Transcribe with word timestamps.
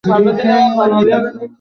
একজন 0.03 0.35
স্নেহময় 0.39 0.91
পিতার 0.91 1.21
দায়িত্ব। 1.23 1.41